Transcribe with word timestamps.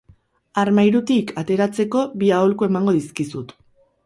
Armairutik 0.61 1.33
ateratzeko 1.41 2.01
bi 2.23 2.33
aholku 2.39 2.71
emango 2.71 2.97
dizkizut. 2.99 3.55